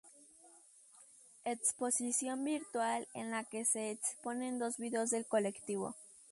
[1.45, 5.93] Exposición virtual en la que se exponen dos videos del colectivo.